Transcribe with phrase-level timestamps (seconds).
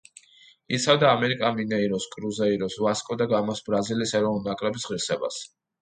[0.77, 5.45] იცავდა „ამერიკა მინეიროს“, „კრუზეიროს“, „ვასკო და გამას“ და ბრაზილიის ეროვნული ნაკრების ღირსებას.